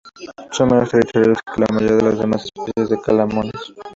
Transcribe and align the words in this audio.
Son 0.49 0.67
menos 0.67 0.89
territoriales 0.89 1.37
que 1.43 1.61
la 1.61 1.67
mayoría 1.71 1.97
de 1.97 2.01
las 2.01 2.17
demás 2.17 2.45
especies 2.45 2.89
de 2.89 2.99
camaleones. 3.01 3.71